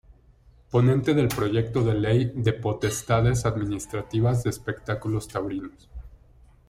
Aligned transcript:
Ponente 0.71 1.13
del 1.13 1.27
Proyecto 1.27 1.83
de 1.83 1.93
Ley 1.93 2.31
de 2.33 2.53
Potestades 2.53 3.45
Administrativas 3.45 4.41
de 4.41 4.49
Espectáculos 4.49 5.27
Taurinos. 5.27 5.89